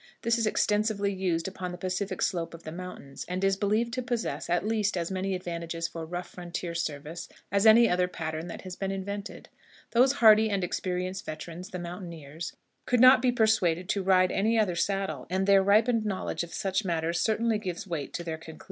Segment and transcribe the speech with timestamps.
[0.23, 4.01] This is extensively used upon the Pacific slope of the mountains, and is believed to
[4.01, 8.63] possess, at least, as many advantages for rough frontier service as any other pattern that
[8.63, 9.49] has been invented.
[9.91, 12.53] Those hardy and experienced veterans, the mountaineers,
[12.87, 16.83] could not be persuaded to ride any other saddle, and their ripened knowledge of such
[16.83, 18.59] matters certainly gives weight to their conclusions.